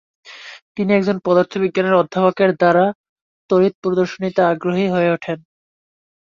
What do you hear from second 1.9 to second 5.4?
অধ্যাপকের দ্বারা তড়িৎ প্রদর্শনীতে আগ্রহী হয়ে ওঠেন।